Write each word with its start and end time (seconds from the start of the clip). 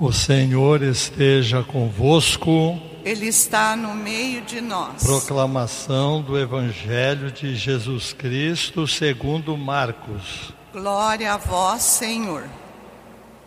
O 0.00 0.12
Senhor 0.12 0.80
esteja 0.80 1.64
convosco. 1.64 2.80
Ele 3.04 3.26
está 3.26 3.74
no 3.74 3.96
meio 3.96 4.42
de 4.42 4.60
nós. 4.60 5.02
Proclamação 5.02 6.22
do 6.22 6.38
Evangelho 6.38 7.32
de 7.32 7.56
Jesus 7.56 8.12
Cristo 8.12 8.86
segundo 8.86 9.56
Marcos. 9.56 10.52
Glória 10.72 11.34
a 11.34 11.36
vós, 11.36 11.82
Senhor. 11.82 12.44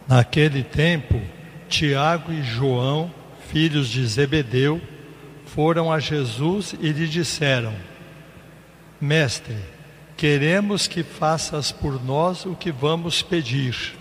Naquele 0.05 0.61
tempo, 0.61 1.21
Tiago 1.69 2.33
e 2.33 2.43
João, 2.43 3.09
filhos 3.47 3.87
de 3.87 4.05
Zebedeu, 4.05 4.81
foram 5.45 5.89
a 5.89 6.01
Jesus 6.01 6.75
e 6.81 6.91
lhe 6.91 7.07
disseram: 7.07 7.73
Mestre, 8.99 9.55
queremos 10.17 10.85
que 10.85 11.01
faças 11.01 11.71
por 11.71 12.03
nós 12.03 12.45
o 12.45 12.57
que 12.57 12.73
vamos 12.73 13.21
pedir. 13.21 13.95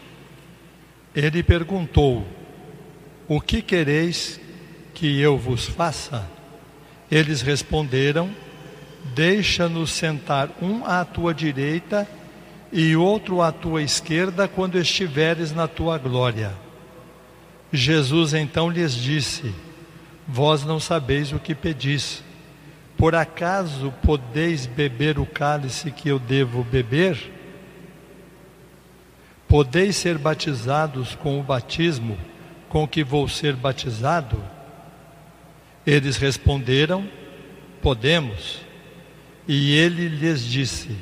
Ele 1.15 1.45
perguntou: 1.45 2.27
o 3.31 3.41
que 3.41 3.63
quereis 3.63 4.41
que 4.93 5.21
eu 5.21 5.39
vos 5.39 5.65
faça? 5.65 6.29
Eles 7.09 7.43
responderam: 7.43 8.29
Deixa-nos 9.15 9.93
sentar 9.93 10.51
um 10.61 10.85
à 10.85 11.05
tua 11.05 11.33
direita 11.33 12.09
e 12.73 12.97
outro 12.97 13.41
à 13.41 13.53
tua 13.53 13.85
esquerda 13.85 14.49
quando 14.49 14.77
estiveres 14.77 15.53
na 15.53 15.69
tua 15.69 15.97
glória. 15.97 16.53
Jesus 17.73 18.35
então 18.35 18.69
lhes 18.69 18.97
disse: 18.97 19.55
Vós 20.27 20.65
não 20.65 20.81
sabeis 20.81 21.31
o 21.33 21.39
que 21.39 21.55
pedis. 21.55 22.25
Por 22.97 23.15
acaso 23.15 23.95
podeis 24.03 24.67
beber 24.67 25.21
o 25.21 25.25
cálice 25.25 25.93
que 25.93 26.09
eu 26.09 26.19
devo 26.19 26.65
beber? 26.65 27.33
Podeis 29.47 29.95
ser 29.95 30.19
batizados 30.19 31.15
com 31.15 31.39
o 31.39 31.45
batismo 31.45 32.19
com 32.71 32.87
que 32.87 33.03
vou 33.05 33.29
ser 33.29 33.55
batizado? 33.55 34.43
Eles 35.85 36.17
responderam: 36.17 37.07
Podemos. 37.83 38.61
E 39.47 39.75
ele 39.75 40.09
lhes 40.09 40.43
disse: 40.43 40.97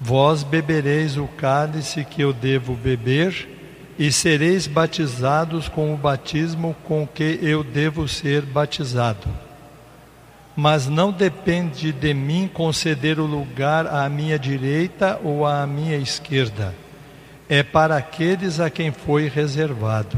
Vós 0.00 0.42
bebereis 0.42 1.16
o 1.16 1.28
cálice 1.28 2.02
que 2.04 2.22
eu 2.22 2.32
devo 2.32 2.74
beber, 2.74 3.46
e 3.98 4.10
sereis 4.10 4.66
batizados 4.66 5.68
com 5.68 5.92
o 5.92 5.98
batismo 5.98 6.74
com 6.84 7.06
que 7.06 7.38
eu 7.42 7.62
devo 7.62 8.08
ser 8.08 8.42
batizado. 8.42 9.28
Mas 10.56 10.88
não 10.88 11.12
depende 11.12 11.92
de 11.92 12.14
mim 12.14 12.48
conceder 12.52 13.20
o 13.20 13.26
lugar 13.26 13.86
à 13.86 14.08
minha 14.08 14.38
direita 14.38 15.20
ou 15.22 15.46
à 15.46 15.66
minha 15.66 15.96
esquerda 15.96 16.74
é 17.52 17.62
para 17.62 17.98
aqueles 17.98 18.60
a 18.60 18.70
quem 18.70 18.90
foi 18.90 19.28
reservado. 19.28 20.16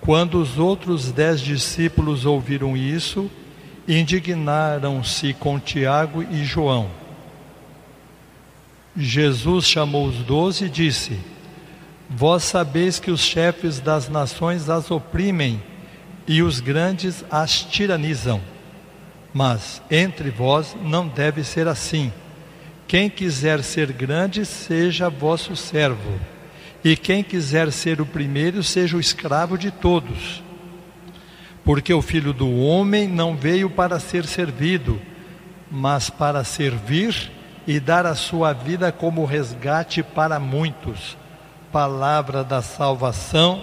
Quando 0.00 0.40
os 0.40 0.58
outros 0.58 1.12
dez 1.12 1.42
discípulos 1.42 2.24
ouviram 2.24 2.74
isso, 2.74 3.30
indignaram-se 3.86 5.34
com 5.34 5.60
Tiago 5.60 6.22
e 6.22 6.42
João. 6.42 6.90
Jesus 8.96 9.66
chamou 9.66 10.06
os 10.06 10.16
doze 10.20 10.64
e 10.64 10.70
disse: 10.70 11.20
Vós 12.08 12.44
sabeis 12.44 12.98
que 12.98 13.10
os 13.10 13.20
chefes 13.20 13.78
das 13.78 14.08
nações 14.08 14.70
as 14.70 14.90
oprimem 14.90 15.62
e 16.26 16.40
os 16.40 16.60
grandes 16.60 17.22
as 17.30 17.60
tiranizam. 17.60 18.40
Mas 19.34 19.82
entre 19.90 20.30
vós 20.30 20.74
não 20.82 21.06
deve 21.06 21.44
ser 21.44 21.68
assim 21.68 22.10
quem 22.86 23.08
quiser 23.08 23.62
ser 23.62 23.92
grande, 23.92 24.44
seja 24.44 25.08
vosso 25.08 25.56
servo, 25.56 26.20
e 26.82 26.96
quem 26.96 27.22
quiser 27.22 27.72
ser 27.72 28.00
o 28.00 28.06
primeiro, 28.06 28.62
seja 28.62 28.96
o 28.96 29.00
escravo 29.00 29.56
de 29.56 29.70
todos. 29.70 30.42
Porque 31.64 31.94
o 31.94 32.02
filho 32.02 32.32
do 32.32 32.58
homem 32.58 33.08
não 33.08 33.34
veio 33.34 33.70
para 33.70 33.98
ser 33.98 34.26
servido, 34.26 35.00
mas 35.70 36.10
para 36.10 36.44
servir 36.44 37.32
e 37.66 37.80
dar 37.80 38.04
a 38.04 38.14
sua 38.14 38.52
vida 38.52 38.92
como 38.92 39.24
resgate 39.24 40.02
para 40.02 40.38
muitos. 40.38 41.16
Palavra 41.72 42.44
da 42.44 42.60
salvação. 42.60 43.62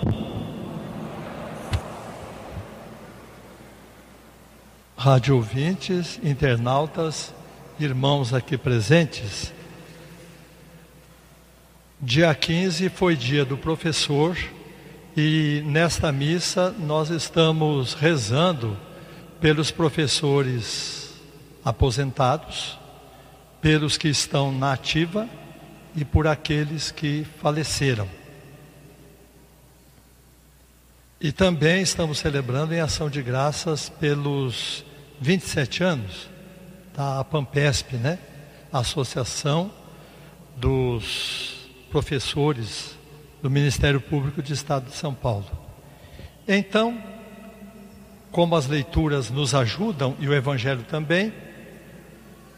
Rádio 4.98 5.36
ouvintes, 5.36 6.20
internautas, 6.24 7.34
irmãos 7.84 8.32
aqui 8.32 8.58
presentes, 8.58 9.52
dia 12.00 12.34
15 12.34 12.90
foi 12.90 13.16
dia 13.16 13.44
do 13.44 13.58
professor 13.58 14.38
e 15.18 15.64
nesta 15.66 16.12
missa 16.12 16.72
nós 16.78 17.10
estamos 17.10 17.94
rezando 17.94 18.78
pelos 19.40 19.72
professores 19.72 21.14
aposentados, 21.66 22.78
pelos 23.60 23.98
que 23.98 24.10
estão 24.10 24.52
na 24.52 24.74
ativa 24.74 25.28
e 25.96 26.06
por 26.06 26.28
aqueles 26.28 26.92
que 26.92 27.26
faleceram. 27.42 28.08
E 31.20 31.32
também 31.32 31.82
estamos 31.82 32.20
celebrando 32.20 32.74
em 32.74 32.80
ação 32.80 33.10
de 33.10 33.22
graças 33.24 33.90
pelos 33.90 34.86
27 35.20 35.84
anos 35.84 36.31
da 36.94 37.24
Pampesp, 37.24 37.94
né? 37.94 38.20
A 38.72 38.80
Associação 38.80 39.72
dos 40.56 41.70
Professores 41.90 42.98
do 43.42 43.50
Ministério 43.50 44.00
Público 44.00 44.42
de 44.42 44.54
Estado 44.54 44.86
de 44.86 44.96
São 44.96 45.14
Paulo. 45.14 45.50
Então, 46.48 47.02
como 48.32 48.56
as 48.56 48.68
leituras 48.68 49.30
nos 49.30 49.54
ajudam 49.54 50.16
e 50.20 50.28
o 50.28 50.34
Evangelho 50.34 50.84
também, 50.84 51.34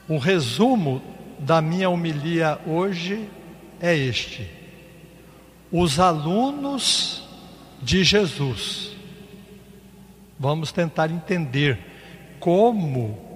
o 0.08 0.18
resumo 0.18 1.02
da 1.40 1.62
minha 1.62 1.90
homilia 1.90 2.60
hoje 2.66 3.28
é 3.82 3.96
este: 3.96 4.50
os 5.72 6.00
alunos 6.00 7.24
de 7.82 8.04
Jesus. 8.04 8.92
Vamos 10.40 10.72
tentar 10.72 11.10
entender 11.10 11.80
como 12.40 13.33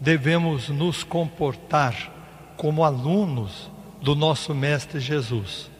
devemos 0.00 0.68
nos 0.68 1.02
comportar 1.02 2.12
como 2.56 2.84
alunos 2.84 3.70
do 4.00 4.14
nosso 4.14 4.54
Mestre 4.54 5.00
Jesus. 5.00 5.70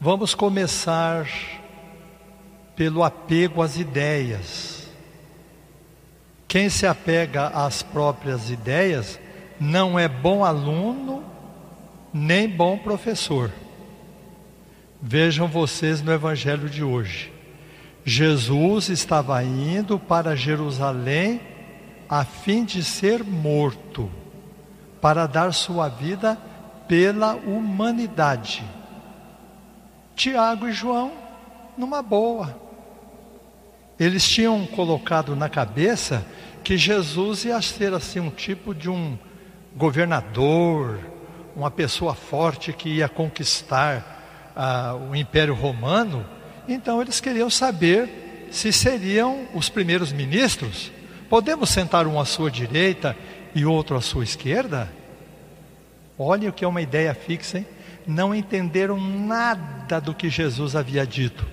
Vamos 0.00 0.34
começar 0.34 1.28
pelo 2.76 3.02
apego 3.02 3.62
às 3.62 3.76
ideias. 3.76 4.88
Quem 6.46 6.70
se 6.70 6.86
apega 6.86 7.48
às 7.48 7.82
próprias 7.82 8.50
ideias 8.50 9.18
não 9.60 9.98
é 9.98 10.08
bom 10.08 10.44
aluno 10.44 11.24
nem 12.12 12.48
bom 12.48 12.78
professor. 12.78 13.52
Vejam 15.00 15.46
vocês 15.46 16.00
no 16.00 16.12
Evangelho 16.12 16.68
de 16.68 16.82
hoje. 16.82 17.32
Jesus 18.04 18.88
estava 18.88 19.42
indo 19.44 19.98
para 19.98 20.34
Jerusalém 20.34 21.40
a 22.08 22.24
fim 22.24 22.64
de 22.64 22.82
ser 22.82 23.22
morto, 23.22 24.10
para 25.00 25.26
dar 25.26 25.52
sua 25.52 25.88
vida 25.88 26.38
pela 26.88 27.34
humanidade. 27.34 28.64
Tiago 30.16 30.66
e 30.66 30.72
João, 30.72 31.12
numa 31.76 32.02
boa. 32.02 32.58
Eles 34.00 34.26
tinham 34.28 34.66
colocado 34.66 35.36
na 35.36 35.48
cabeça 35.48 36.26
que 36.64 36.76
Jesus 36.76 37.44
ia 37.44 37.60
ser 37.60 37.92
assim 37.92 38.20
um 38.20 38.30
tipo 38.30 38.74
de 38.74 38.88
um 38.88 39.18
governador, 39.76 40.98
uma 41.54 41.70
pessoa 41.70 42.14
forte 42.14 42.72
que 42.72 42.88
ia 42.88 43.08
conquistar 43.08 44.52
ah, 44.56 44.96
o 45.10 45.14
Império 45.14 45.54
Romano. 45.54 46.24
Então 46.66 47.00
eles 47.00 47.20
queriam 47.20 47.50
saber 47.50 48.48
se 48.50 48.72
seriam 48.72 49.46
os 49.54 49.68
primeiros 49.68 50.10
ministros 50.10 50.90
Podemos 51.28 51.68
sentar 51.68 52.06
um 52.06 52.18
à 52.18 52.24
sua 52.24 52.50
direita 52.50 53.16
e 53.54 53.66
outro 53.66 53.96
à 53.96 54.00
sua 54.00 54.24
esquerda? 54.24 54.90
Olha 56.18 56.48
o 56.48 56.52
que 56.52 56.64
é 56.64 56.68
uma 56.68 56.80
ideia 56.80 57.14
fixa, 57.14 57.58
hein? 57.58 57.66
Não 58.06 58.34
entenderam 58.34 58.98
nada 58.98 60.00
do 60.00 60.14
que 60.14 60.30
Jesus 60.30 60.74
havia 60.74 61.06
dito. 61.06 61.46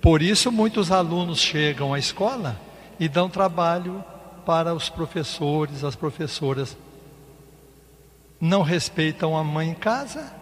Por 0.00 0.22
isso, 0.22 0.52
muitos 0.52 0.92
alunos 0.92 1.40
chegam 1.40 1.92
à 1.92 1.98
escola 1.98 2.58
e 3.00 3.08
dão 3.08 3.28
trabalho 3.28 4.04
para 4.46 4.72
os 4.72 4.88
professores, 4.88 5.82
as 5.82 5.96
professoras. 5.96 6.76
Não 8.40 8.62
respeitam 8.62 9.36
a 9.36 9.42
mãe 9.42 9.70
em 9.70 9.74
casa? 9.74 10.32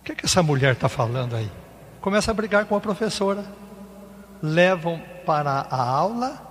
O 0.00 0.04
que, 0.04 0.12
é 0.12 0.14
que 0.14 0.26
essa 0.26 0.42
mulher 0.42 0.74
está 0.74 0.88
falando 0.88 1.34
aí? 1.34 1.50
Começa 2.02 2.30
a 2.30 2.34
brigar 2.34 2.66
com 2.66 2.76
a 2.76 2.80
professora. 2.80 3.44
Levam 4.42 5.02
para 5.24 5.66
a 5.70 5.82
aula 5.82 6.49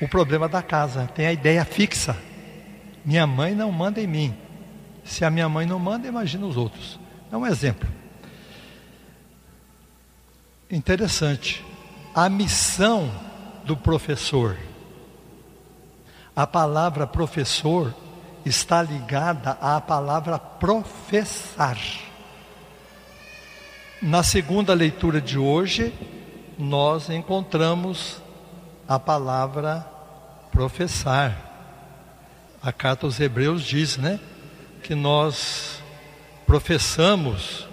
o 0.00 0.08
problema 0.08 0.48
da 0.48 0.62
casa, 0.62 1.06
tem 1.14 1.26
a 1.26 1.32
ideia 1.32 1.64
fixa. 1.64 2.16
Minha 3.04 3.26
mãe 3.26 3.54
não 3.54 3.70
manda 3.70 4.00
em 4.00 4.06
mim. 4.06 4.36
Se 5.04 5.24
a 5.24 5.30
minha 5.30 5.48
mãe 5.48 5.66
não 5.66 5.78
manda, 5.78 6.08
imagina 6.08 6.46
os 6.46 6.56
outros. 6.56 6.98
É 7.30 7.36
um 7.36 7.46
exemplo. 7.46 7.88
Interessante. 10.70 11.64
A 12.14 12.28
missão 12.28 13.10
do 13.64 13.76
professor. 13.76 14.56
A 16.34 16.46
palavra 16.46 17.06
professor 17.06 17.94
está 18.44 18.82
ligada 18.82 19.52
à 19.60 19.80
palavra 19.80 20.38
professar. 20.38 21.78
Na 24.02 24.22
segunda 24.22 24.74
leitura 24.74 25.20
de 25.20 25.38
hoje, 25.38 25.94
nós 26.58 27.08
encontramos 27.08 28.20
a 28.88 28.98
palavra 28.98 29.86
professar. 30.50 31.52
A 32.62 32.72
carta 32.72 33.06
aos 33.06 33.20
Hebreus 33.20 33.62
diz, 33.62 33.96
né, 33.96 34.18
que 34.82 34.94
nós 34.94 35.82
professamos 36.46 37.68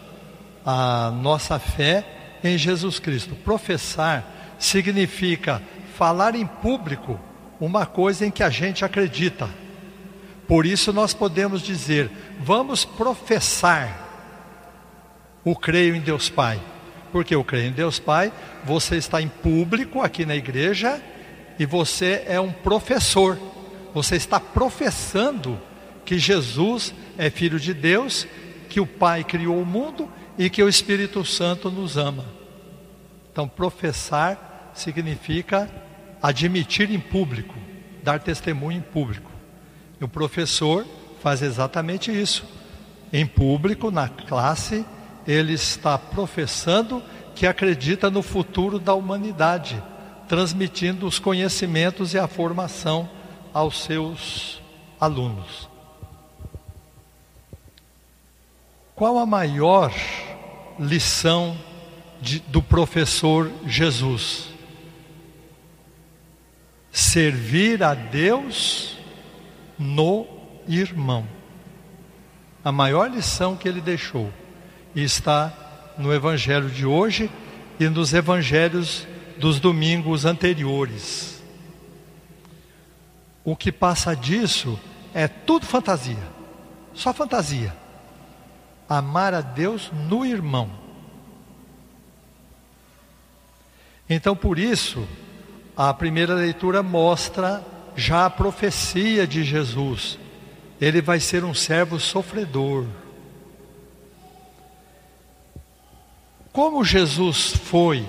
a 0.65 1.11
nossa 1.11 1.59
fé 1.59 2.05
em 2.43 2.57
Jesus 2.57 2.99
Cristo. 2.99 3.35
Professar 3.35 4.25
significa 4.59 5.61
falar 5.95 6.35
em 6.35 6.45
público 6.45 7.19
uma 7.59 7.85
coisa 7.85 8.25
em 8.25 8.31
que 8.31 8.43
a 8.43 8.49
gente 8.49 8.83
acredita. 8.83 9.49
Por 10.47 10.65
isso 10.65 10.91
nós 10.91 11.13
podemos 11.13 11.61
dizer: 11.61 12.11
vamos 12.39 12.83
professar 12.83 14.09
o 15.43 15.55
creio 15.55 15.95
em 15.95 16.01
Deus 16.01 16.29
Pai. 16.29 16.59
Porque 17.11 17.35
eu 17.35 17.43
creio 17.43 17.67
em 17.67 17.73
Deus 17.73 17.99
Pai, 17.99 18.31
você 18.63 18.95
está 18.95 19.21
em 19.21 19.27
público 19.27 20.01
aqui 20.01 20.25
na 20.25 20.35
igreja 20.35 21.01
e 21.59 21.65
você 21.65 22.23
é 22.25 22.39
um 22.39 22.51
professor. 22.51 23.37
Você 23.93 24.15
está 24.15 24.39
professando 24.39 25.59
que 26.05 26.17
Jesus 26.17 26.93
é 27.17 27.29
filho 27.29 27.59
de 27.59 27.73
Deus, 27.73 28.27
que 28.69 28.79
o 28.79 28.85
Pai 28.85 29.23
criou 29.23 29.61
o 29.61 29.65
mundo 29.65 30.09
e 30.37 30.49
que 30.49 30.63
o 30.63 30.69
Espírito 30.69 31.23
Santo 31.25 31.69
nos 31.69 31.97
ama. 31.97 32.25
Então, 33.31 33.47
professar 33.47 34.71
significa 34.73 35.69
admitir 36.21 36.89
em 36.91 36.99
público, 36.99 37.55
dar 38.03 38.19
testemunho 38.19 38.77
em 38.79 38.81
público. 38.81 39.31
E 39.99 40.03
o 40.03 40.07
professor 40.07 40.85
faz 41.21 41.41
exatamente 41.41 42.11
isso. 42.11 42.45
Em 43.13 43.25
público, 43.25 43.91
na 43.91 44.09
classe, 44.09 44.85
ele 45.31 45.53
está 45.53 45.97
professando 45.97 47.01
que 47.33 47.47
acredita 47.47 48.09
no 48.09 48.21
futuro 48.21 48.77
da 48.77 48.93
humanidade, 48.93 49.81
transmitindo 50.27 51.07
os 51.07 51.19
conhecimentos 51.19 52.13
e 52.13 52.19
a 52.19 52.27
formação 52.27 53.09
aos 53.53 53.83
seus 53.83 54.61
alunos. 54.99 55.69
Qual 58.93 59.17
a 59.17 59.25
maior 59.25 59.93
lição 60.77 61.57
de, 62.21 62.39
do 62.39 62.61
professor 62.61 63.49
Jesus? 63.65 64.49
Servir 66.91 67.81
a 67.81 67.93
Deus 67.93 68.97
no 69.79 70.27
irmão. 70.67 71.25
A 72.63 72.71
maior 72.71 73.09
lição 73.09 73.55
que 73.55 73.67
ele 73.67 73.81
deixou 73.81 74.31
está 74.95 75.53
no 75.97 76.13
evangelho 76.13 76.69
de 76.69 76.85
hoje 76.85 77.29
e 77.79 77.87
nos 77.87 78.13
evangelhos 78.13 79.07
dos 79.37 79.59
domingos 79.59 80.25
anteriores. 80.25 81.41
O 83.43 83.55
que 83.55 83.71
passa 83.71 84.15
disso 84.15 84.79
é 85.13 85.27
tudo 85.27 85.65
fantasia, 85.65 86.23
só 86.93 87.13
fantasia. 87.13 87.75
Amar 88.87 89.33
a 89.33 89.41
Deus 89.41 89.91
no 90.09 90.25
irmão. 90.25 90.69
Então, 94.09 94.35
por 94.35 94.59
isso, 94.59 95.07
a 95.75 95.93
primeira 95.93 96.35
leitura 96.35 96.83
mostra 96.83 97.65
já 97.95 98.25
a 98.25 98.29
profecia 98.29 99.25
de 99.25 99.43
Jesus. 99.43 100.19
Ele 100.79 101.01
vai 101.01 101.19
ser 101.19 101.43
um 101.43 101.53
servo 101.53 101.99
sofredor. 101.99 102.85
Como 106.51 106.83
Jesus 106.83 107.51
foi 107.55 108.05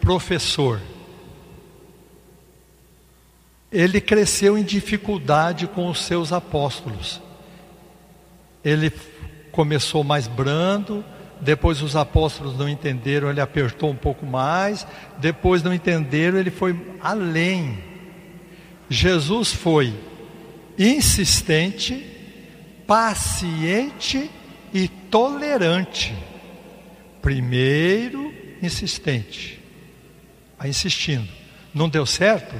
professor, 0.00 0.80
ele 3.72 4.00
cresceu 4.00 4.56
em 4.56 4.62
dificuldade 4.62 5.66
com 5.66 5.90
os 5.90 6.04
seus 6.04 6.32
apóstolos. 6.32 7.20
Ele 8.64 8.92
começou 9.50 10.04
mais 10.04 10.28
brando, 10.28 11.04
depois 11.40 11.82
os 11.82 11.96
apóstolos 11.96 12.56
não 12.56 12.68
entenderam, 12.68 13.28
ele 13.28 13.40
apertou 13.40 13.90
um 13.90 13.96
pouco 13.96 14.24
mais, 14.24 14.86
depois 15.18 15.62
não 15.62 15.74
entenderam, 15.74 16.38
ele 16.38 16.50
foi 16.52 16.78
além. 17.00 17.82
Jesus 18.88 19.52
foi 19.52 19.92
insistente, 20.78 22.06
paciente 22.86 24.30
e 24.72 24.86
tolerante. 24.86 26.14
Primeiro, 27.24 28.34
insistente, 28.60 29.58
vai 30.58 30.68
insistindo. 30.68 31.26
Não 31.72 31.88
deu 31.88 32.04
certo? 32.04 32.54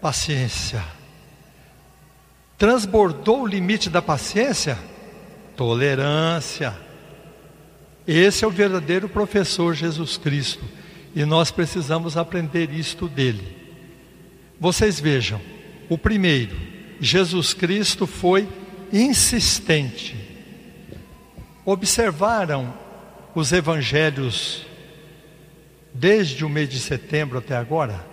Paciência. 0.00 0.84
Transbordou 2.58 3.42
o 3.42 3.46
limite 3.46 3.88
da 3.88 4.02
paciência? 4.02 4.76
Tolerância. 5.56 6.76
Esse 8.04 8.44
é 8.44 8.48
o 8.48 8.50
verdadeiro 8.50 9.08
professor 9.08 9.72
Jesus 9.72 10.16
Cristo. 10.16 10.64
E 11.14 11.24
nós 11.24 11.52
precisamos 11.52 12.16
aprender 12.16 12.72
isto 12.72 13.06
dele. 13.06 13.56
Vocês 14.58 14.98
vejam, 14.98 15.40
o 15.88 15.96
primeiro, 15.96 16.56
Jesus 17.00 17.54
Cristo 17.54 18.04
foi 18.04 18.48
insistente. 18.92 20.16
Observaram 21.64 22.82
os 23.34 23.52
evangelhos 23.52 24.66
desde 25.92 26.44
o 26.44 26.48
mês 26.48 26.68
de 26.68 26.78
setembro 26.78 27.38
até 27.38 27.56
agora? 27.56 28.04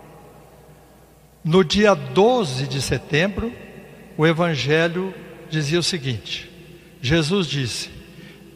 No 1.44 1.64
dia 1.64 1.96
12 1.96 2.68
de 2.68 2.82
setembro, 2.82 3.52
o 4.18 4.28
evangelho 4.28 5.14
dizia 5.50 5.80
o 5.80 5.84
seguinte: 5.84 6.50
Jesus 7.02 7.48
disse: 7.48 7.90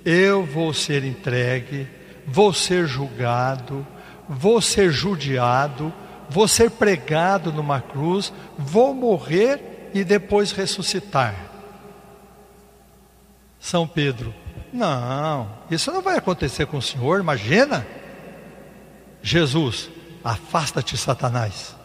Eu 0.04 0.46
vou 0.46 0.74
ser 0.74 1.04
entregue, 1.04 1.88
vou 2.28 2.54
ser 2.54 2.88
julgado, 2.88 3.86
vou 4.30 4.62
ser 4.62 4.92
judiado, 4.92 5.92
vou 6.30 6.48
ser 6.48 6.70
pregado 6.72 7.52
numa 7.52 7.82
cruz, 7.82 8.32
vou 8.58 8.94
morrer 8.94 9.90
e 9.94 10.04
depois 10.04 10.52
ressuscitar. 10.52 11.36
São 13.60 13.88
Pedro, 13.88 14.34
não, 14.76 15.50
isso 15.72 15.92
não 15.92 16.02
vai 16.02 16.18
acontecer 16.18 16.66
com 16.68 16.78
o 16.78 16.82
Senhor, 16.82 17.20
imagina. 17.20 17.86
Jesus, 19.24 19.90
afasta-te, 20.24 20.96
Satanás. 20.98 21.76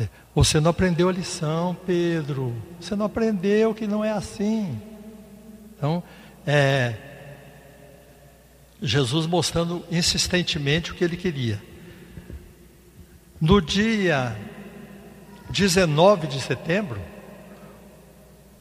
É, 0.00 0.08
você 0.34 0.60
não 0.60 0.70
aprendeu 0.70 1.08
a 1.08 1.12
lição, 1.12 1.76
Pedro. 1.84 2.54
Você 2.80 2.94
não 2.94 3.06
aprendeu 3.06 3.74
que 3.74 3.86
não 3.86 4.04
é 4.04 4.12
assim. 4.12 4.80
Então, 5.76 6.02
é, 6.46 6.94
Jesus 8.80 9.26
mostrando 9.26 9.84
insistentemente 9.90 10.92
o 10.92 10.94
que 10.94 11.02
ele 11.02 11.16
queria. 11.16 11.60
No 13.40 13.60
dia 13.60 14.36
19 15.50 16.26
de 16.26 16.40
setembro, 16.40 17.00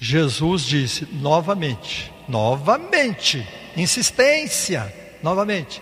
Jesus 0.03 0.63
disse 0.63 1.08
novamente: 1.12 2.12
novamente, 2.27 3.48
insistência, 3.77 4.91
novamente. 5.22 5.79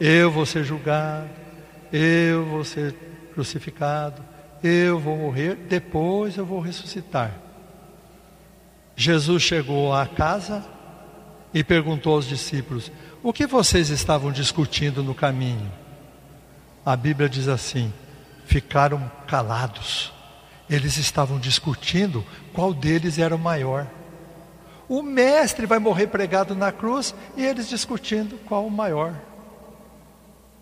Eu 0.00 0.32
vou 0.32 0.44
ser 0.44 0.64
julgado, 0.64 1.30
eu 1.92 2.44
vou 2.44 2.64
ser 2.64 2.92
crucificado, 3.32 4.20
eu 4.64 4.98
vou 4.98 5.16
morrer, 5.16 5.54
depois 5.54 6.36
eu 6.36 6.44
vou 6.44 6.58
ressuscitar. 6.58 7.32
Jesus 8.96 9.44
chegou 9.44 9.94
à 9.94 10.06
casa 10.06 10.64
e 11.54 11.62
perguntou 11.62 12.16
aos 12.16 12.26
discípulos: 12.26 12.90
O 13.22 13.32
que 13.32 13.46
vocês 13.46 13.90
estavam 13.90 14.32
discutindo 14.32 15.04
no 15.04 15.14
caminho? 15.14 15.70
A 16.84 16.96
Bíblia 16.96 17.28
diz 17.28 17.46
assim: 17.46 17.92
ficaram 18.44 19.08
calados. 19.28 20.12
Eles 20.68 20.96
estavam 20.96 21.38
discutindo 21.38 22.24
qual 22.52 22.72
deles 22.72 23.18
era 23.18 23.34
o 23.34 23.38
maior. 23.38 23.86
O 24.88 25.02
mestre 25.02 25.66
vai 25.66 25.78
morrer 25.78 26.08
pregado 26.08 26.54
na 26.54 26.70
cruz 26.70 27.14
e 27.36 27.44
eles 27.44 27.68
discutindo 27.68 28.38
qual 28.44 28.66
o 28.66 28.70
maior. 28.70 29.14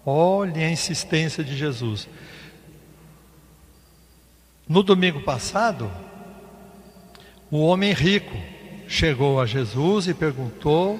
Olhe 0.04 0.62
a 0.62 0.70
insistência 0.70 1.44
de 1.44 1.56
Jesus. 1.56 2.08
No 4.68 4.82
domingo 4.82 5.20
passado, 5.22 5.90
o 7.50 7.58
homem 7.66 7.92
rico 7.92 8.36
chegou 8.86 9.40
a 9.40 9.46
Jesus 9.46 10.06
e 10.06 10.14
perguntou 10.14 10.98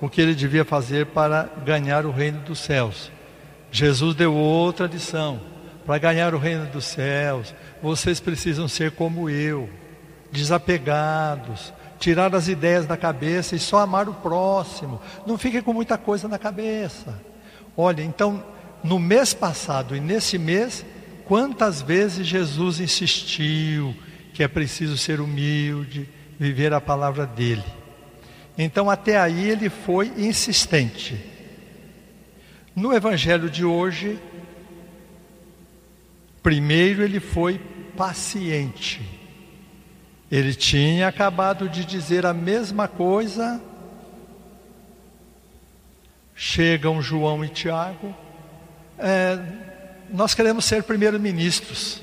o 0.00 0.08
que 0.08 0.20
ele 0.20 0.34
devia 0.34 0.64
fazer 0.64 1.06
para 1.06 1.44
ganhar 1.64 2.04
o 2.04 2.10
reino 2.10 2.40
dos 2.40 2.58
céus. 2.58 3.10
Jesus 3.70 4.14
deu 4.14 4.34
outra 4.34 4.86
lição. 4.86 5.53
Para 5.86 5.98
ganhar 5.98 6.34
o 6.34 6.38
reino 6.38 6.66
dos 6.66 6.84
céus, 6.84 7.54
vocês 7.82 8.18
precisam 8.18 8.66
ser 8.66 8.92
como 8.92 9.28
eu, 9.28 9.68
desapegados, 10.32 11.72
tirar 11.98 12.34
as 12.34 12.48
ideias 12.48 12.86
da 12.86 12.96
cabeça 12.96 13.54
e 13.54 13.58
só 13.58 13.78
amar 13.78 14.08
o 14.08 14.14
próximo. 14.14 15.00
Não 15.26 15.36
fiquem 15.36 15.62
com 15.62 15.72
muita 15.72 15.98
coisa 15.98 16.26
na 16.26 16.38
cabeça. 16.38 17.20
Olha, 17.76 18.02
então, 18.02 18.42
no 18.82 18.98
mês 18.98 19.34
passado 19.34 19.94
e 19.94 20.00
nesse 20.00 20.38
mês, 20.38 20.84
quantas 21.24 21.82
vezes 21.82 22.26
Jesus 22.26 22.80
insistiu 22.80 23.94
que 24.32 24.42
é 24.42 24.48
preciso 24.48 24.98
ser 24.98 25.20
humilde, 25.20 26.08
viver 26.38 26.72
a 26.72 26.80
palavra 26.80 27.26
dele. 27.26 27.64
Então, 28.58 28.90
até 28.90 29.18
aí 29.18 29.48
ele 29.48 29.68
foi 29.68 30.12
insistente. 30.16 31.18
No 32.74 32.92
evangelho 32.92 33.48
de 33.48 33.64
hoje, 33.64 34.18
primeiro 36.44 37.02
ele 37.02 37.18
foi 37.18 37.58
paciente. 37.96 39.00
Ele 40.30 40.54
tinha 40.54 41.08
acabado 41.08 41.68
de 41.70 41.86
dizer 41.86 42.26
a 42.26 42.34
mesma 42.34 42.86
coisa. 42.86 43.60
Chegam 46.34 47.00
João 47.00 47.42
e 47.44 47.48
Tiago. 47.48 48.14
É, 48.98 49.38
nós 50.10 50.34
queremos 50.34 50.66
ser 50.66 50.82
primeiros-ministros. 50.82 52.02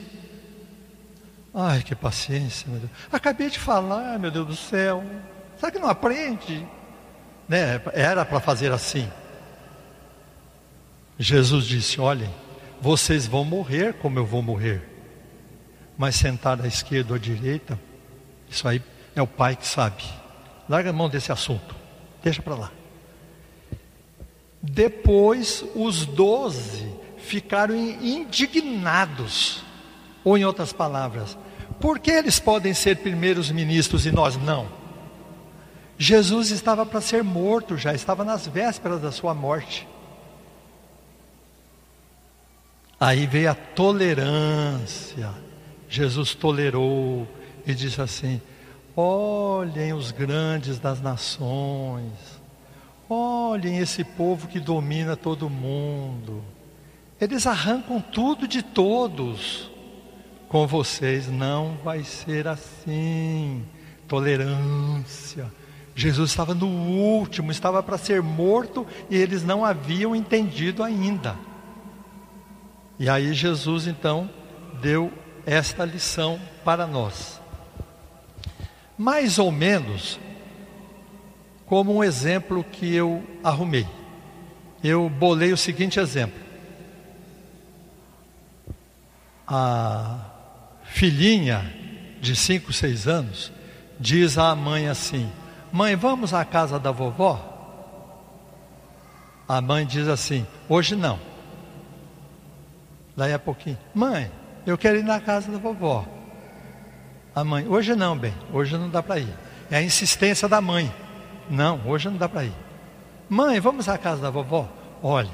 Ai, 1.54 1.84
que 1.84 1.94
paciência, 1.94 2.68
meu 2.68 2.80
Deus. 2.80 2.92
Acabei 3.12 3.50
de 3.50 3.60
falar, 3.60 4.18
meu 4.18 4.32
Deus 4.32 4.48
do 4.48 4.56
céu. 4.56 5.04
Será 5.58 5.72
que 5.72 5.78
não 5.78 5.90
aprende? 5.90 6.66
Né? 7.48 7.80
Era 7.94 8.26
para 8.26 8.40
fazer 8.40 8.72
assim. 8.72 9.08
Jesus 11.20 11.66
disse: 11.66 12.00
Olhem, 12.02 12.34
vocês 12.82 13.28
vão 13.28 13.46
morrer 13.46 13.94
como 13.94 14.18
eu 14.18 14.26
vou 14.26 14.42
morrer. 14.42 14.82
Mas 15.98 16.16
sentar 16.16 16.60
à 16.60 16.68
esquerda 16.68 17.14
ou 17.14 17.16
à 17.16 17.20
direita, 17.20 17.80
isso 18.50 18.68
aí 18.68 18.82
é 19.16 19.22
o 19.22 19.28
Pai 19.28 19.56
que 19.56 19.68
sabe. 19.68 20.04
Larga 20.68 20.90
a 20.90 20.94
mão 20.94 21.08
desse 21.08 21.32
assunto. 21.32 21.76
Deixa 22.24 22.42
para 22.42 22.56
lá. 22.56 22.72
Depois, 24.62 25.64
os 25.76 26.06
doze 26.06 26.92
ficaram 27.18 27.76
indignados. 27.76 29.64
Ou, 30.24 30.38
em 30.38 30.46
outras 30.46 30.72
palavras, 30.72 31.38
por 31.80 32.00
que 32.00 32.12
eles 32.12 32.40
podem 32.40 32.74
ser 32.74 32.98
primeiros 32.98 33.50
ministros 33.52 34.06
e 34.06 34.12
nós 34.12 34.38
não? 34.38 34.68
Jesus 35.98 36.52
estava 36.52 36.86
para 36.86 37.02
ser 37.02 37.24
morto 37.24 37.78
já, 37.78 37.94
estava 37.94 38.24
nas 38.24 38.48
vésperas 38.48 39.02
da 39.02 39.12
sua 39.12 39.34
morte. 39.34 39.88
Aí 43.02 43.26
veio 43.26 43.50
a 43.50 43.56
tolerância. 43.56 45.32
Jesus 45.90 46.36
tolerou 46.36 47.28
e 47.66 47.74
disse 47.74 48.00
assim: 48.00 48.40
Olhem 48.96 49.92
os 49.92 50.12
grandes 50.12 50.78
das 50.78 51.02
nações, 51.02 52.14
olhem 53.10 53.80
esse 53.80 54.04
povo 54.04 54.48
que 54.48 54.60
domina 54.60 55.18
todo 55.18 55.50
mundo. 55.50 56.44
Eles 57.20 57.48
arrancam 57.48 58.00
tudo 58.00 58.48
de 58.48 58.62
todos 58.62 59.72
com 60.52 60.68
vocês 60.68 61.30
não 61.30 61.78
vai 61.82 62.04
ser 62.04 62.46
assim. 62.46 63.64
Tolerância. 64.06 65.50
Jesus 65.96 66.30
estava 66.30 66.54
no 66.54 66.68
último, 66.68 67.52
estava 67.52 67.82
para 67.82 67.98
ser 67.98 68.22
morto 68.22 68.86
e 69.10 69.16
eles 69.16 69.44
não 69.44 69.64
haviam 69.64 70.14
entendido 70.14 70.84
ainda. 70.84 71.38
E 73.02 73.10
aí 73.10 73.34
Jesus 73.34 73.88
então 73.88 74.30
deu 74.80 75.12
esta 75.44 75.84
lição 75.84 76.40
para 76.64 76.86
nós. 76.86 77.42
Mais 78.96 79.40
ou 79.40 79.52
menos 79.52 80.20
como 81.66 81.96
um 81.96 82.04
exemplo 82.04 82.64
que 82.64 82.94
eu 82.94 83.24
arrumei. 83.44 83.88
Eu 84.84 85.10
bolei 85.10 85.52
o 85.52 85.58
seguinte 85.58 86.00
exemplo. 86.00 86.40
A 89.48 90.20
filhinha 90.84 91.74
de 92.22 92.36
5, 92.36 92.72
6 92.72 93.08
anos 93.08 93.52
diz 94.00 94.38
à 94.38 94.54
mãe 94.54 94.88
assim: 94.88 95.28
Mãe, 95.72 95.96
vamos 95.96 96.36
à 96.36 96.46
casa 96.46 96.78
da 96.78 96.92
vovó? 96.92 97.50
A 99.48 99.60
mãe 99.60 99.88
diz 99.88 100.08
assim: 100.08 100.46
Hoje 100.70 100.96
não. 100.96 101.31
Daí 103.16 103.34
a 103.34 103.40
pouquinho: 103.40 103.78
Mãe, 103.94 104.32
eu 104.66 104.78
quero 104.78 104.98
ir 104.98 105.04
na 105.04 105.20
casa 105.20 105.52
da 105.52 105.58
vovó. 105.58 106.06
A 107.34 107.44
mãe: 107.44 107.68
Hoje 107.68 107.96
não, 107.96 108.18
bem, 108.18 108.34
hoje 108.52 108.78
não 108.78 108.90
dá 108.90 109.02
para 109.02 109.20
ir. 109.20 109.34
É 109.70 109.78
a 109.78 109.82
insistência 109.82 110.48
da 110.48 110.62
mãe: 110.62 110.94
Não, 111.50 111.82
hoje 111.86 112.10
não 112.10 112.18
dá 112.18 112.28
para 112.28 112.46
ir. 112.46 112.54
Mãe, 113.30 113.60
vamos 113.60 113.88
à 113.88 113.98
casa 113.98 114.22
da 114.22 114.30
vovó? 114.30 114.68
Olha, 115.02 115.30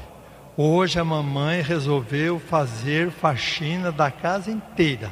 hoje 0.55 1.00
a 1.00 1.03
mamãe 1.03 1.62
resolveu 1.62 2.39
fazer 2.39 3.10
faxina 3.12 3.91
da 3.91 4.12
casa 4.12 4.51
inteira 4.51 5.12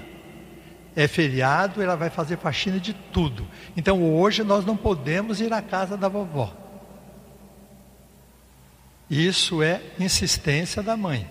é 0.96 1.08
feriado, 1.08 1.82
ela 1.82 1.96
vai 1.96 2.10
fazer 2.10 2.38
faxina 2.38 2.80
de 2.80 2.94
tudo. 2.94 3.46
Então 3.76 4.02
hoje 4.16 4.44
nós 4.44 4.66
não 4.66 4.78
podemos 4.78 5.42
ir 5.42 5.52
à 5.52 5.62
casa 5.62 5.98
da 5.98 6.08
vovó. 6.08 6.54
Isso 9.10 9.62
é 9.62 9.82
insistência 10.00 10.82
da 10.82 10.96
mãe. 10.96 11.28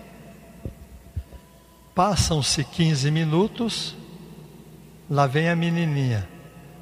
Passam-se 1.95 2.61
15 2.61 3.09
minutos, 3.09 3.95
lá 5.09 5.25
vem 5.25 5.49
a 5.49 5.55
menininha. 5.55 6.27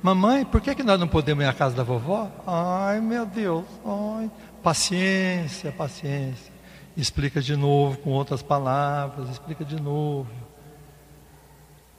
Mamãe, 0.01 0.43
por 0.43 0.59
que, 0.59 0.73
que 0.73 0.81
nós 0.81 0.99
não 0.99 1.07
podemos 1.07 1.43
ir 1.43 1.47
à 1.47 1.53
casa 1.53 1.75
da 1.75 1.83
vovó? 1.83 2.31
Ai, 2.47 2.99
meu 2.99 3.23
Deus, 3.23 3.63
ai. 3.85 4.31
paciência, 4.63 5.71
paciência. 5.71 6.51
Explica 6.97 7.39
de 7.39 7.55
novo 7.55 7.99
com 7.99 8.09
outras 8.09 8.41
palavras, 8.41 9.29
explica 9.29 9.63
de 9.63 9.79
novo. 9.79 10.31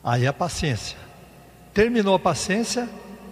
Aí 0.03 0.27
a 0.27 0.33
paciência. 0.33 0.99
Terminou 1.73 2.17
a 2.17 2.19
paciência, 2.19 2.89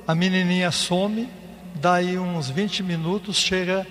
a 0.07 0.15
menininha 0.15 0.71
some, 0.71 1.29
daí 1.75 2.17
uns 2.21 2.49
20 2.49 2.85
minutos 2.85 3.37
chega, 3.37 3.85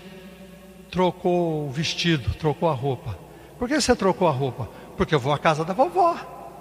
trocou 0.90 1.68
o 1.68 1.70
vestido, 1.70 2.34
trocou 2.36 2.70
a 2.70 2.74
roupa. 2.74 3.20
Por 3.60 3.68
que 3.68 3.80
você 3.80 3.94
trocou 3.94 4.28
a 4.30 4.32
roupa? 4.32 4.70
Porque 5.02 5.16
eu 5.16 5.20
vou 5.20 5.34
à 5.34 5.40
casa 5.40 5.66
da 5.66 5.74
vovó. 5.74 6.16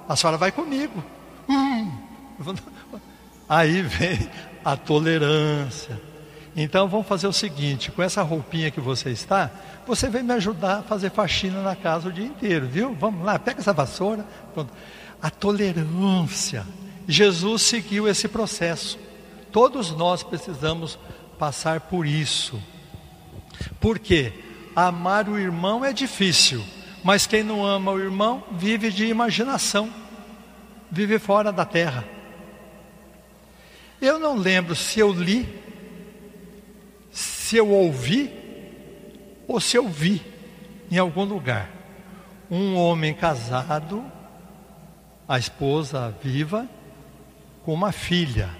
A 0.08 0.16
senhora 0.16 0.38
vai 0.38 0.50
comigo. 0.50 1.04
Hum. 1.46 1.92
Aí 3.46 3.82
vem 3.82 4.30
a 4.64 4.78
tolerância. 4.78 6.00
Então 6.56 6.88
vamos 6.88 7.06
fazer 7.06 7.26
o 7.26 7.34
seguinte: 7.34 7.92
com 7.92 8.02
essa 8.02 8.22
roupinha 8.22 8.70
que 8.70 8.80
você 8.80 9.10
está, 9.10 9.50
você 9.86 10.08
vem 10.08 10.22
me 10.22 10.32
ajudar 10.32 10.78
a 10.78 10.82
fazer 10.82 11.10
faxina 11.10 11.60
na 11.60 11.76
casa 11.76 12.08
o 12.08 12.12
dia 12.12 12.24
inteiro, 12.24 12.66
viu? 12.66 12.94
Vamos 12.94 13.26
lá, 13.26 13.38
pega 13.38 13.60
essa 13.60 13.74
vassoura. 13.74 14.24
Pronto 14.54 14.72
a 15.20 15.28
tolerância. 15.28 16.66
Jesus 17.06 17.60
seguiu 17.60 18.08
esse 18.08 18.26
processo. 18.26 18.98
Todos 19.52 19.90
nós 19.90 20.22
precisamos 20.22 20.98
passar 21.38 21.80
por 21.80 22.06
isso. 22.06 22.58
Porque 23.78 24.32
amar 24.74 25.28
o 25.28 25.38
irmão 25.38 25.84
é 25.84 25.92
difícil, 25.92 26.64
mas 27.02 27.26
quem 27.26 27.42
não 27.42 27.64
ama 27.64 27.92
o 27.92 28.00
irmão 28.00 28.44
vive 28.52 28.90
de 28.90 29.06
imaginação, 29.06 29.92
vive 30.90 31.18
fora 31.18 31.52
da 31.52 31.64
terra. 31.64 32.04
Eu 34.00 34.18
não 34.18 34.36
lembro 34.36 34.74
se 34.74 35.00
eu 35.00 35.12
li, 35.12 35.48
se 37.10 37.56
eu 37.56 37.68
ouvi 37.68 38.32
ou 39.46 39.60
se 39.60 39.76
eu 39.76 39.88
vi 39.88 40.22
em 40.90 40.98
algum 40.98 41.24
lugar 41.24 41.70
um 42.50 42.76
homem 42.76 43.14
casado 43.14 44.04
a 45.28 45.38
esposa 45.38 46.14
viva 46.22 46.68
com 47.64 47.72
uma 47.72 47.92
filha. 47.92 48.50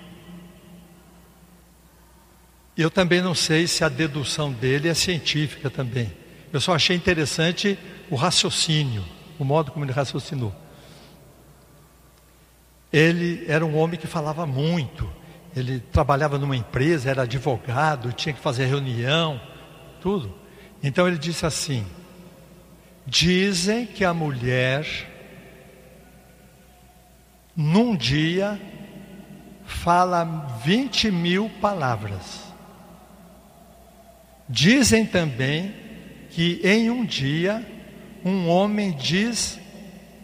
Eu 2.76 2.90
também 2.90 3.20
não 3.20 3.34
sei 3.34 3.66
se 3.66 3.82
a 3.82 3.88
dedução 3.88 4.52
dele 4.52 4.88
é 4.88 4.94
científica 4.94 5.68
também. 5.68 6.19
Eu 6.52 6.60
só 6.60 6.74
achei 6.74 6.96
interessante 6.96 7.78
o 8.10 8.16
raciocínio, 8.16 9.04
o 9.38 9.44
modo 9.44 9.70
como 9.70 9.84
ele 9.84 9.92
raciocinou. 9.92 10.54
Ele 12.92 13.44
era 13.46 13.64
um 13.64 13.76
homem 13.76 13.98
que 13.98 14.06
falava 14.06 14.46
muito. 14.46 15.08
Ele 15.54 15.80
trabalhava 15.80 16.38
numa 16.38 16.56
empresa, 16.56 17.10
era 17.10 17.22
advogado, 17.22 18.12
tinha 18.12 18.32
que 18.32 18.40
fazer 18.40 18.66
reunião, 18.66 19.40
tudo. 20.00 20.34
Então 20.82 21.06
ele 21.06 21.18
disse 21.18 21.46
assim: 21.46 21.86
Dizem 23.06 23.86
que 23.86 24.04
a 24.04 24.12
mulher 24.12 25.10
num 27.56 27.94
dia, 27.94 28.60
fala 29.64 30.24
20 30.64 31.10
mil 31.10 31.50
palavras. 31.60 32.50
Dizem 34.48 35.04
também 35.04 35.74
que 36.30 36.60
em 36.62 36.90
um 36.90 37.04
dia, 37.04 37.66
um 38.24 38.48
homem 38.48 38.92
diz 38.92 39.58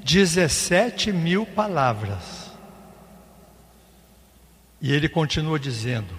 17 0.04 1.12
mil 1.12 1.44
palavras. 1.44 2.50
E 4.80 4.92
ele 4.92 5.08
continua 5.08 5.58
dizendo: 5.58 6.14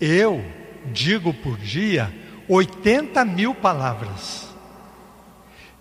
Eu 0.00 0.44
digo 0.92 1.34
por 1.34 1.58
dia 1.58 2.12
80 2.48 3.24
mil 3.24 3.54
palavras. 3.54 4.48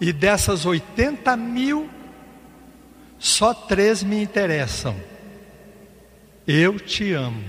E 0.02 0.14
dessas 0.14 0.66
80 0.66 1.36
mil, 1.36 1.90
só 3.18 3.54
três 3.54 4.02
me 4.02 4.22
interessam. 4.22 4.96
Eu 6.48 6.80
te 6.80 7.12
amo. 7.12 7.44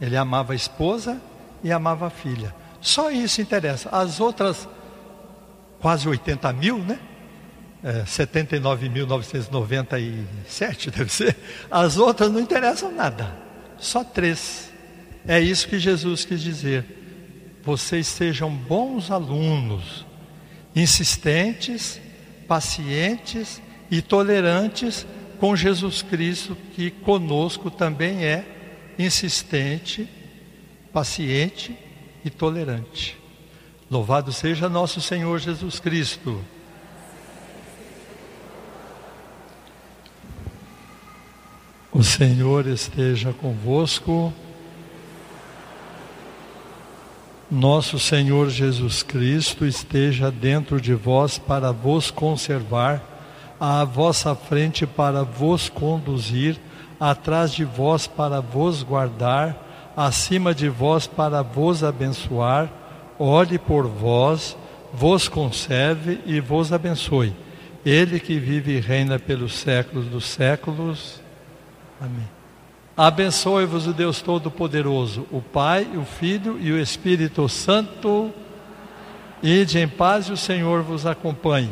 Ele 0.00 0.16
amava 0.16 0.52
a 0.52 0.56
esposa 0.56 1.20
e 1.62 1.72
amava 1.72 2.06
a 2.06 2.10
filha. 2.10 2.54
Só 2.86 3.10
isso 3.10 3.42
interessa. 3.42 3.88
As 3.88 4.20
outras 4.20 4.68
quase 5.80 6.08
80 6.08 6.52
mil, 6.52 6.78
né? 6.78 7.00
É, 7.82 8.04
79.997 8.04 10.90
deve 10.96 11.12
ser. 11.12 11.36
As 11.68 11.98
outras 11.98 12.30
não 12.30 12.38
interessam 12.38 12.92
nada. 12.92 13.36
Só 13.76 14.04
três. 14.04 14.72
É 15.26 15.40
isso 15.40 15.66
que 15.66 15.80
Jesus 15.80 16.24
quis 16.24 16.40
dizer. 16.40 16.84
Vocês 17.64 18.06
sejam 18.06 18.54
bons 18.54 19.10
alunos, 19.10 20.06
insistentes, 20.72 22.00
pacientes 22.46 23.60
e 23.90 24.00
tolerantes 24.00 25.04
com 25.40 25.56
Jesus 25.56 26.02
Cristo, 26.02 26.56
que 26.76 26.92
conosco 26.92 27.68
também 27.68 28.24
é 28.24 28.44
insistente, 28.96 30.08
paciente 30.92 31.84
e 32.26 32.30
tolerante. 32.30 33.16
Louvado 33.88 34.32
seja 34.32 34.68
nosso 34.68 35.00
Senhor 35.00 35.38
Jesus 35.38 35.78
Cristo. 35.78 36.40
O 41.92 42.02
Senhor 42.02 42.66
esteja 42.66 43.32
convosco. 43.32 44.32
Nosso 47.48 47.96
Senhor 48.00 48.50
Jesus 48.50 49.04
Cristo 49.04 49.64
esteja 49.64 50.28
dentro 50.28 50.80
de 50.80 50.94
vós 50.94 51.38
para 51.38 51.70
vos 51.70 52.10
conservar, 52.10 53.00
à 53.60 53.84
vossa 53.84 54.34
frente 54.34 54.84
para 54.84 55.22
vos 55.22 55.68
conduzir, 55.68 56.58
atrás 56.98 57.52
de 57.52 57.64
vós 57.64 58.08
para 58.08 58.40
vos 58.40 58.82
guardar, 58.82 59.65
acima 59.96 60.54
de 60.54 60.68
vós 60.68 61.06
para 61.06 61.42
vos 61.42 61.82
abençoar 61.82 62.70
olhe 63.18 63.58
por 63.58 63.86
vós, 63.86 64.56
vos 64.92 65.28
conserve 65.28 66.20
e 66.26 66.40
vos 66.40 66.72
abençoe. 66.72 67.34
Ele 67.84 68.18
que 68.18 68.38
vive 68.38 68.76
e 68.76 68.80
reina 68.80 69.18
pelos 69.18 69.54
séculos 69.54 70.06
dos 70.06 70.26
séculos. 70.26 71.20
Amém. 72.00 72.28
Abençoe-vos 72.96 73.86
o 73.86 73.92
Deus 73.92 74.22
Todo-Poderoso, 74.22 75.26
o 75.30 75.40
Pai, 75.40 75.86
o 75.94 76.04
Filho 76.04 76.58
e 76.60 76.72
o 76.72 76.80
Espírito 76.80 77.48
Santo. 77.48 78.32
Ide 79.42 79.78
em 79.78 79.88
paz 79.88 80.26
e 80.26 80.32
o 80.32 80.36
Senhor 80.36 80.82
vos 80.82 81.06
acompanhe. 81.06 81.70